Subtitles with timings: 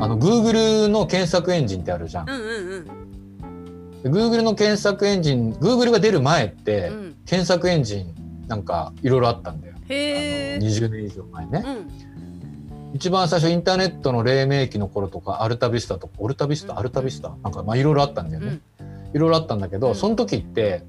[0.00, 2.30] あの Google の検索エンジンってあるじゃん。
[2.30, 3.00] うんうん
[4.02, 7.16] で Google の検索エンジン Google が出る前って、うん。
[7.26, 9.74] 検索エンジンなんかいろいろあったんだよ。
[9.88, 11.64] へえあの20年以上前ね。
[11.66, 11.70] う
[12.92, 12.94] ん。
[12.94, 16.78] 一番最初インターネットの黎明期の頃とかアルタビスタとかオルタビスタ、うん。
[16.78, 18.60] アルタビスタなんかまあいろいろあったんだよね。
[18.80, 19.16] うん。
[19.16, 19.94] いろいろあったんだけど、うん。
[19.94, 20.82] その時って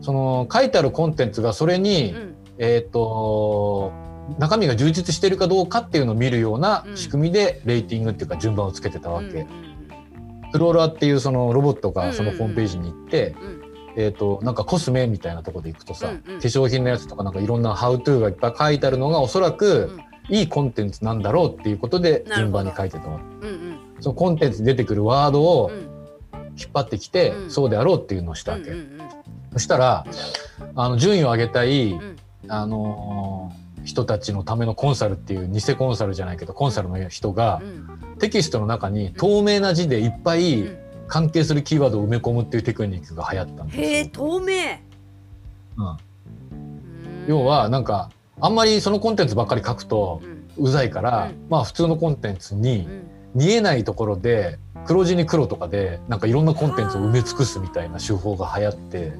[0.00, 2.34] その書いてあるコンテンツがそれに、うん。
[2.58, 3.92] えっ、と
[4.38, 6.96] 中身が充実してるかどうかっていうのを見るようなうん。
[6.96, 9.26] 仕組みでレーティングっていうか順番をつけてたわけ。
[9.26, 9.72] うん
[10.52, 13.62] フローラーっていうそのロボットがそのうんホームページに行って、うん。
[13.96, 16.14] えっ、となんかコスメみたいなところで行くとさ、うん。
[16.14, 23.48] うん化粧品のやつとかなんかいろんなハウトゥーがいっぱい書いてあるのがおそらくいいコンテンツなんだろうっていうことで順番に書いてたわけ。
[23.48, 23.78] うんうん。
[24.00, 25.92] そのコンテンツに出てくるワードをうん。
[26.58, 27.50] 引っ張ってきて、うん。
[27.50, 28.70] そうであろうっていうのをしたわけ。
[28.70, 28.98] うんうん。
[29.54, 30.04] そしたら、
[30.74, 32.16] あの順位を上げたい、うん。
[32.48, 38.18] あのー人たちのためのコンサルっていう偽コンサルじゃないけどコンサルの人がうん。
[38.18, 40.78] テキストの中に透明な字でいっぱいうん。
[41.08, 43.84] 関係するキーワードを埋め込むっていうテクニックが流行ったんですよ。
[43.84, 44.54] へえ透明。
[45.76, 45.86] うん。
[45.86, 45.98] うん。
[47.26, 48.10] 要はなんか
[48.40, 50.22] あんまりそのコンテンツばっかり書くと
[50.56, 51.46] うざいから、うん。
[51.50, 53.12] まあ普通のコンテンツにうん。
[53.34, 59.12] 見えないところで黒字に黒とかでなんかいろんなコンテンツを埋め尽くすみたいな手法が流行って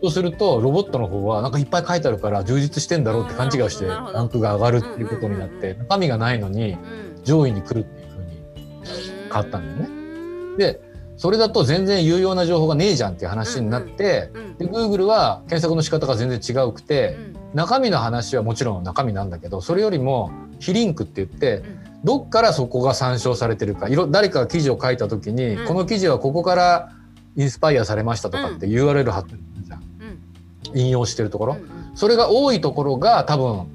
[0.00, 7.08] そうするとロボットの方はなんかいっぱい書いてあるから充実してんだろうって勘違いしてランクが上がるっていうことになって中身がないのにうん。
[7.24, 8.30] 上位に来るっていう風に
[9.24, 10.80] 変わったんだよで
[11.16, 21.62] それだと全然有用な情報がねえじゃんっていう話になってうんで Google は検索の仕方が全然違うくてうん中身の話はもちろん中身なんだけどそれよりも非リンクって言って
[22.04, 25.66] どっからそこが参照されてるかいろ誰かが記事を書いた時に、うん。
[25.66, 26.92] この記事はここから
[27.36, 29.38] インスパイアされましたとかって URL 貼ってる
[30.74, 33.66] 引用してるところ、うんそれが多いところが多分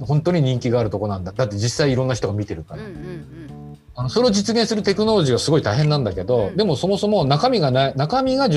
[0.00, 1.32] 本当に人気があるところなんだ。
[1.32, 3.48] だって実際いろんな人が見てるから、うんうん
[3.94, 6.56] あのそれを実現するテクノロジーがすごい大変なんだけど、うん。
[6.56, 8.48] でもそもそも中身がない中身が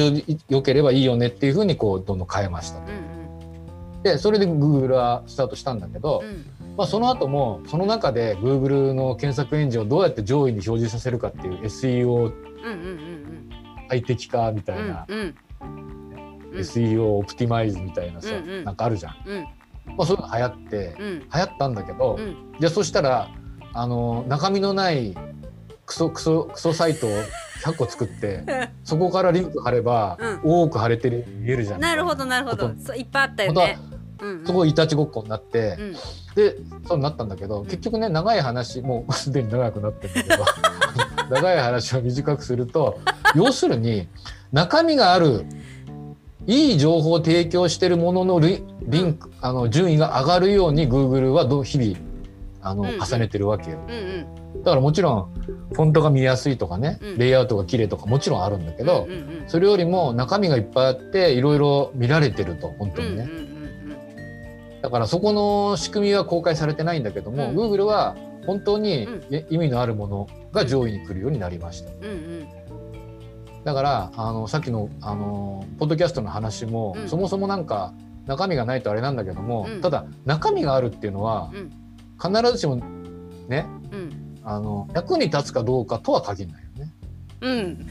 [0.50, 2.78] 良ければいいよねっていうふうにこうどんどん変えました。
[2.78, 4.04] うんうん。
[4.04, 6.46] でそれで Google はスタートしたんだけど、うん。
[6.78, 13.50] まあ、その後もその中で Google の検索エンジンをどうやって上位に表示させるかっていう SEO うんうんうん
[13.90, 15.36] 最適化みたうんいな、うんうん
[16.54, 18.64] SEO オプティマイズみたいなさ、うんうん。
[18.64, 19.44] なんかあるじゃん、うん。
[19.98, 21.20] まあ、そういうの流行ってうん。
[21.20, 22.56] 流行ったんだけど、うん。
[22.60, 23.30] じゃあそしたら
[23.74, 25.16] あの中身のない
[25.86, 27.10] クソクソクソサイトを
[27.64, 31.80] 100個作って そこからリンク貼れば、多く貼れてる見えるじゃん。
[31.80, 32.72] なるほどなるほど。
[32.80, 33.78] そういっぱいあったよね。
[34.22, 34.46] うんうん。
[34.46, 35.96] そこいたちごっこになって、うん。
[36.36, 36.56] で
[36.88, 40.46] そうなったんだけど結局ね長い話もう すでに長くなってるんだけど
[41.36, 43.00] 長い話を短くすると
[43.36, 44.08] 要するに
[44.52, 45.46] 中身がある
[46.48, 51.98] いい情報を提供してるもののリリンクあの順位が上がるように Google はどう日々
[52.62, 52.90] あのうん。
[52.90, 53.80] うん重ねてるわけよ。
[53.88, 53.94] うん
[54.56, 54.64] うん。
[54.64, 55.34] だからもちろん
[55.74, 57.18] フォントが見やすいとかね、うん。
[57.18, 63.24] レイアウトが綺麗とかもちろんあるんだけど、うんうんそれよりも中身がいっぱいあっていろいろ見られてると本当にね。
[63.24, 63.52] うんうんうん
[64.82, 67.56] だからそこの仕組みは公開されてないんだけども、うん。
[67.56, 68.16] Google は
[68.48, 69.08] 本当に
[69.52, 71.92] 意味のあるものが上位に来るようになりました。
[71.92, 72.48] うんうん
[73.64, 77.10] だからあのさっきのあのポッドキャストの話も、うん。
[77.10, 77.94] そもそもなんか
[78.26, 79.82] 中身がないとあれなんだけども、うん。
[79.82, 81.72] ただ中身があるっていうのはうん。
[82.22, 82.76] 必ずしも
[83.48, 84.38] ねうん。
[84.44, 86.94] あの役に立つかどうかとは限らないよね。
[87.42, 87.88] うん。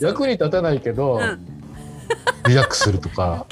[0.00, 1.38] 役に立たないけど、うん。
[2.46, 3.46] リラックスするとか。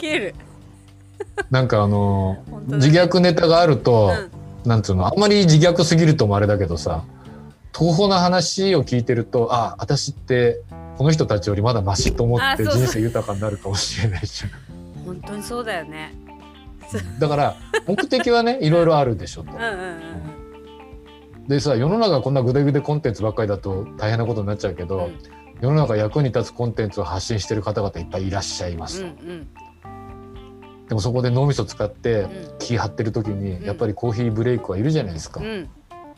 [1.51, 4.11] なんかあの自虐ネタがあると、
[4.65, 4.69] うん。
[4.69, 7.05] なんつうのあんまり自虐すぎるともあれだけどさ
[7.79, 10.63] 東方な話を聞いてるとあ私って
[10.97, 14.45] この人たちよりまだマシと思って人生豊かになるかもしれないし
[15.05, 16.15] 本当にそうだよね。
[17.19, 19.53] だから目的はね いろいろあるでしょと。
[19.53, 19.59] うん。
[19.59, 20.01] うんうん
[21.47, 25.19] でさ世の中こんなグデグデコンテンツばっかりだと大変なことになっちゃうけど、うん。
[25.61, 29.49] 世の中役に立つコンテンツを発信してる方々いっぱいいらっしゃいますと、うんうん。
[30.89, 32.31] でもそこで脳みそ使ってうん。
[32.59, 33.65] 気張ってる時にん。
[33.65, 35.69] やっぱりコーヒーブレイクはいるじゃないですか、うん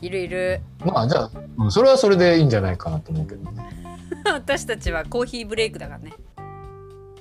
[0.01, 0.61] いるいる。
[0.85, 3.69] まあじゃあ、うんそれはそれでいいんじゃないかなと思うけどね。
[4.31, 6.13] 私たちはコーヒーブレイクだからね。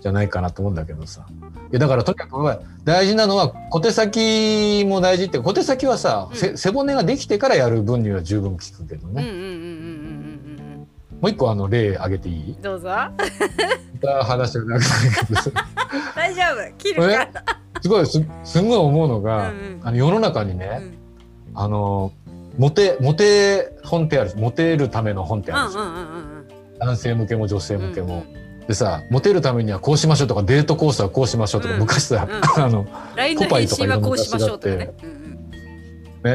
[0.01, 1.27] じゃないかなと思うんだけどさ。
[1.71, 2.37] いやだからとにかく
[2.85, 6.37] 大事なのは小手先も大事って小手先はさ、うん。
[6.37, 10.89] せ背骨ができてからやる分には十分効くけどね、うんうんうんうんうんうん
[11.21, 12.53] もう一個あの例挙げていい？
[12.53, 12.91] うんどうぞ。
[14.23, 15.53] 話がなくなる
[16.15, 16.73] 大丈夫。
[16.79, 17.29] 切るから。
[17.83, 19.81] すごいすすんごい思うのが、うんうん。
[19.83, 20.81] あの世の中にね、
[21.55, 22.13] あの
[22.59, 26.49] モテモテ本ってあるモテるための本ってうんうんあるじゃん、うんうんうん
[26.81, 28.25] 男性向けも女性向けも。
[28.33, 31.81] うんでさモテるためにはこうしましょうとかデートコースはこうしましょうとか、うん。
[31.81, 34.93] 昔さ、うあの LINE の返信はこうしましょうとかね。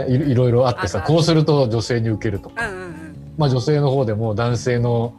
[0.10, 3.34] いいろいろあってさこうすると女性に受けるとか、うんうんうん。
[3.38, 5.14] まあ、女性の方でも男性の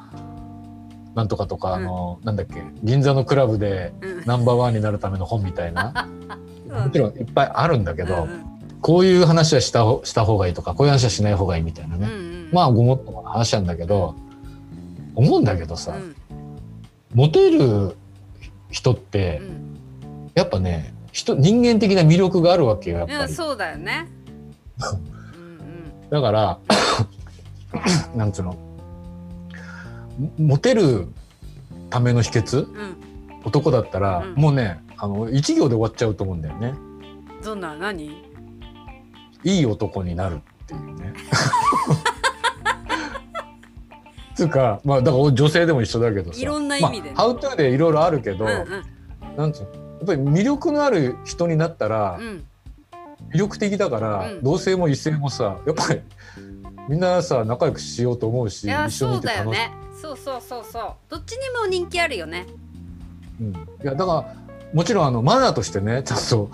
[1.15, 4.25] なんとかとか、あのなんだっけ銀座のクラブでうん。
[4.27, 6.09] ナンバーワンになるための本みたいな。
[6.69, 8.54] もちろんいっぱいあるんだけど、うんうん
[8.85, 14.15] こういう話はしたほした方がいいとかこういう話はしない方がいいみたいなね、うんうんまあごもっともな話なんだけど
[15.15, 16.15] 思うんだけどさ、うん。
[17.15, 17.97] モテる
[18.71, 20.31] 人ってうん。
[20.35, 23.33] やっぱね人人間的な魅力があるわけよやっぱり。
[23.33, 24.07] そうだよね。
[24.79, 26.59] うんだから
[28.15, 28.59] なんつうのも
[30.39, 31.09] モテる
[31.89, 32.97] ための秘訣うんうん。
[33.45, 34.35] 男だったら、うん。
[34.35, 36.75] もうねあの一行で終わっちゃうと思うんだよね。
[37.43, 38.34] どんな何？
[39.45, 41.15] いい男になるっていうね。
[44.35, 46.41] つうかまあだから女性でも一緒だけどさ。
[46.41, 47.15] いろんな意味でね。
[47.15, 49.37] まあ、ハウトゥーでいろいろあるけど、うんうん。
[49.37, 52.45] なんつうのやっぱり魅力のある人になったらうん。
[53.33, 54.43] 魅力的だから、うん。
[54.43, 56.01] 同性も異性もさやっぱり
[56.89, 59.73] みんなさ仲良くしようと思うし一緒にそいうて楽しい、だよね。
[60.01, 60.93] そうそうそうそう。
[61.09, 62.47] どっちにも人気あるよね。
[63.41, 64.35] うん、いやだから
[64.73, 66.51] もちろんあのマナーとしてねちゃんと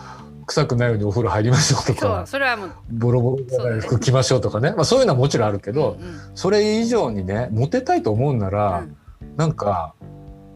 [0.50, 2.24] 臭くないようにお風呂入りましょうとか。
[2.26, 2.70] それはもう。
[2.90, 4.72] ボロボロじゃない服着ましょうとかね。
[4.72, 6.20] まあ、そういうのはもちろんあるけど、うんうん。
[6.34, 9.36] それ以上にねモテたいと思うなら、うん。
[9.36, 9.94] なんか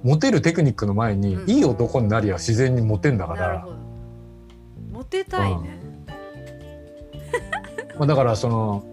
[0.03, 1.51] モテるテクニックの前に、うん。
[1.51, 3.69] いい男になりゃ自然にモテんだから。
[4.91, 5.79] モテたいね。
[7.97, 8.85] まあ、だからその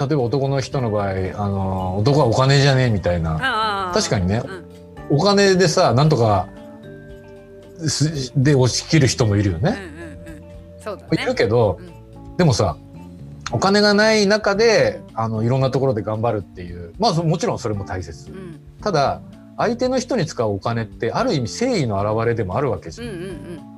[0.00, 1.12] 例えば男の人の場合あ
[1.48, 3.92] の男はお金じゃねえみたいな。
[3.94, 4.42] 確かにね
[5.10, 5.16] うん。
[5.16, 6.48] お金でさなんとか
[7.86, 9.70] すで押し切る人もいるよね。
[9.70, 9.93] うんうんうん
[11.08, 11.82] そうだいるねけど、う
[12.34, 12.36] ん。
[12.36, 12.76] でもさ
[13.52, 18.30] お金がない中であのいろんなところで頑張るっていうまあそもちろんそれも大切。
[18.30, 18.60] うん。
[18.80, 19.20] ただ
[19.56, 23.74] 相手の人に使うお金ってある意味誠意の表れでもあるわけじゃん、うんうん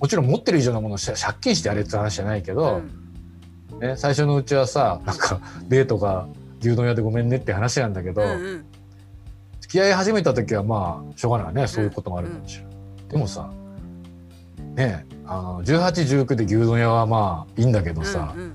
[0.00, 3.80] もちろん持ってる以上のものをし借金してやれって話じゃないけうど、ん。
[3.80, 6.26] ね、最初のうちはさなんかデートが
[6.60, 8.64] 牛丼屋でごめんねって話なんだけど、うんうん。
[9.60, 11.68] 付き合い始めた時はまあしょうがないわね。
[11.68, 12.74] そういうこともあるかもしれない、
[13.08, 13.50] でもさ
[14.74, 18.54] ねあの1819で牛丼屋はまあいいんだけどさうんうん。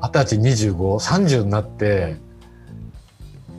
[0.00, 2.16] 二十歳2530になって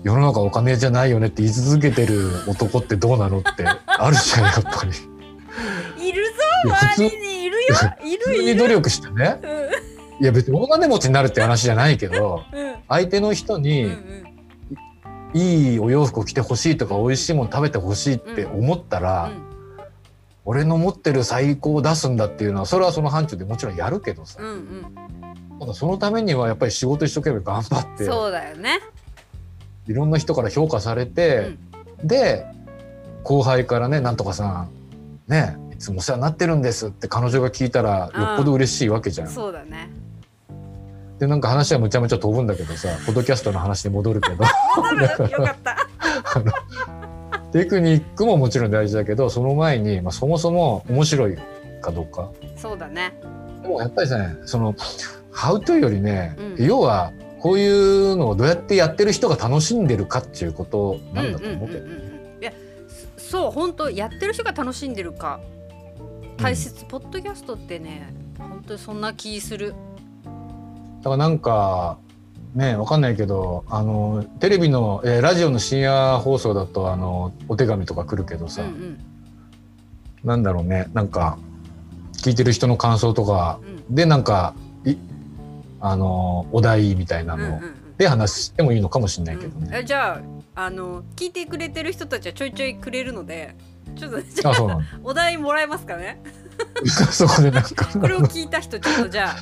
[0.03, 6.07] 世の中お金じゃないよねって言い続けてる男ってどうなのって あるじゃんやっぱり。
[6.07, 6.31] いるぞ
[6.97, 7.59] 周りにいるよ
[8.05, 8.45] い普るいる。
[8.45, 9.39] 通に努力してね。
[9.43, 9.47] う
[10.21, 10.23] ん。
[10.23, 12.75] いや別に大金持ちになるって話じゃないけどうん。
[12.87, 14.23] 相手の人うんにうん。
[15.33, 19.29] いいお洋服を着てほしいとか美味しいもの食べてほしいって思ったら、
[20.49, 25.59] 俺の持ってる最高を出すんだっていうのはそれはその範疇でもちろんやるけどさ、うんうん。
[25.59, 28.79] ただそのためにはやっぱり仕事一生懸命頑張ってそうだよね。
[29.85, 31.55] いろんな人から評価されて、
[32.03, 32.47] で
[33.23, 34.71] 後輩からね「なんとかさん
[35.27, 39.27] ねいつもお世話になってるんです」って彼女が聞いたらよっぽど嬉しいわけじゃん。
[39.27, 39.91] そうだね。
[41.19, 44.43] でなんか話はむちゃむちゃ飛ぶんだけどさポッドキャストの話に戻るけど。
[44.75, 45.03] 戻る。
[45.31, 45.77] よかった
[47.51, 51.37] テクニックももちろん大事だけどその前に、まあ、そもそも面白い
[51.81, 52.31] かどうか。
[52.55, 53.13] そうだね。
[53.61, 54.75] でもやっぱりねその
[55.31, 56.65] 「ハウトよりね、うん。
[56.65, 62.51] 要はこういうのをどうやってやってる人が楽しんでるかっていうことなんだと思うけど、んんんうんいや
[63.17, 65.39] そそう本当やってる人が楽しんでるか
[66.37, 69.73] 大切、ポッドキャストってね本当にそんな気する。
[70.99, 71.97] だからなんか
[72.55, 78.99] ねわかんないけどあのテレビの、えーラジオの深夜放送だとあのお手紙とか来るけどさ、うんうん。
[80.23, 80.89] なんだろうね。
[80.93, 81.37] なんか
[82.13, 83.95] 聞いてる人の感想とかうん。
[83.95, 84.53] でなんか
[84.85, 84.95] い
[85.79, 87.97] あのお題みたいなのうんうんうん。
[87.97, 89.67] で話してもいいのかもしれないけどね。
[89.69, 89.75] うん。
[89.75, 90.21] えじゃ
[90.55, 93.55] ああの聞いてくれてる人たちはちょいちょいくれるので
[93.95, 96.21] ちょっとじゃああお題もらえますかね？
[97.11, 97.85] そこでなんか。
[97.99, 99.35] これを聞いた人ちょっとじゃあ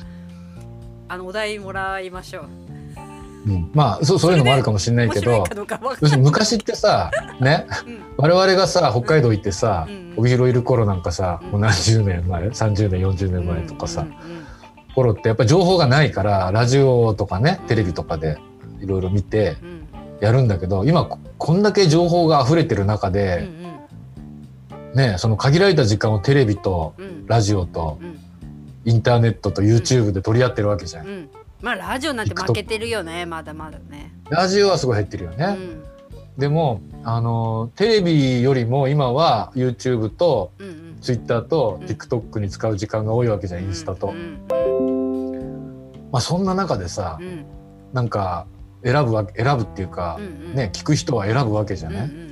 [1.08, 2.48] あのお題もらいましょう
[3.48, 5.44] うん、まあそうそういうのもあるかもしれないけど。
[6.00, 7.66] 要するに昔ってさね。
[7.86, 7.98] うん。
[8.16, 10.18] 我々がさ北海道行ってさうんうん。
[10.18, 11.50] 帯広いる頃なんかさ、うん。
[11.52, 14.14] もう何十年前30年40年前とかさ、うんうん
[14.94, 17.66] 頃ってやっぱ情報がないからラジオとかねうん。
[17.68, 18.38] テレビとかで
[18.80, 19.68] いろいろ見てうん。
[19.68, 19.78] うん
[20.20, 23.48] やるんだけど今ここんだけ情報が溢れてる中うんで、
[24.94, 27.04] ねその限られた時間をテレビとうん。
[27.04, 28.18] うんラジオとうん。
[28.84, 31.28] インターネットと YouTube で取り合ってるわけじゃん。
[31.60, 34.12] うんまあラジオなんて負けてるよねまだまだね。
[34.30, 35.44] ラジオはすごい減ってるよね。
[35.46, 35.84] うん。
[36.38, 40.98] でもあのテレビよりも今は YouTube とうんうん。
[41.00, 41.86] ツイッターとうん。
[41.86, 44.08] TikTok に使う時間が多いわけじゃん、インスタと。
[44.08, 44.10] う。
[44.12, 45.90] ん。
[46.12, 47.44] まあそんな中でさう、ん。
[47.92, 48.46] なんか
[48.84, 50.54] 選ぶわけ選ぶっていうかうん、うん。
[50.54, 52.08] ね聞く人は選ぶわけじゃね。
[52.12, 52.28] うんうん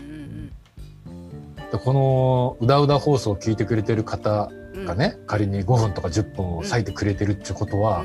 [1.72, 4.86] でこのうだうだ放送を聞いてくれてる方うんうん。
[4.86, 8.04] がね、仮に5分とか10分を割いてくれてるってことは、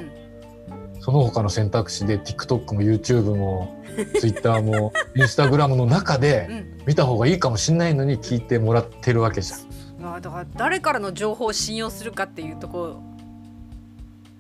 [1.01, 3.84] その他の選択肢で TikTok も YouTube も
[4.20, 9.60] Twitter も Instagram の中でうん見た方がいいかもしれないのに聞いてもらってるわけじゃん。
[10.01, 13.03] まあだから誰からの情報を信用するかっていうところ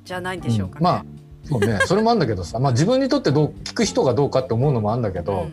[0.03, 0.77] じゃないんでしょうかね。
[0.79, 1.05] うんまあ
[1.43, 5.49] そうねそれもあるんだけどさ、まあ、自分にとってどう聞く人がどうかって思うのもあるんだけど、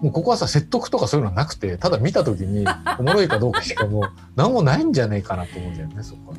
[0.00, 2.66] もうここはさ説得とかそういうのはなくてただ見た時に
[2.98, 4.02] おもろいかどうかしかもう
[4.36, 6.36] 何もないんじゃないかなと思うんだよねそこは。